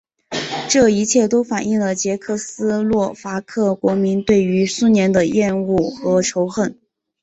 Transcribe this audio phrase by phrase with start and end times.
[0.67, 6.79] 这一切都反映了捷克斯洛伐克国民对于苏联的厌恶和仇恨。